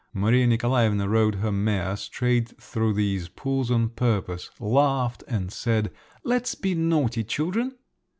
Maria 0.13 0.47
Nikolaevna 0.47 1.07
rode 1.07 1.35
her 1.35 1.51
mare 1.51 1.95
straight 1.95 2.59
through 2.59 2.91
these 2.91 3.29
pools 3.29 3.69
on 3.69 3.89
purpose, 3.89 4.49
laughed, 4.59 5.23
and 5.27 5.53
said, 5.53 5.91
"Let's 6.23 6.55
be 6.55 6.73
naughty 6.73 7.23
children." 7.23 7.77